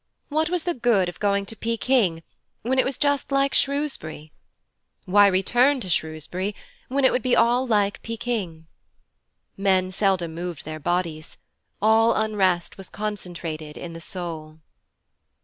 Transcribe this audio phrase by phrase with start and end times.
[0.29, 2.23] What was the good of going to Peking
[2.63, 4.31] when it was just like Shrewsbury?
[5.05, 6.55] Why return to Shrewsbury
[6.87, 8.65] when it would all be like Peking?
[9.57, 11.37] Men seldom moved their bodies;
[11.83, 14.57] all unrest was concentrated in the soul.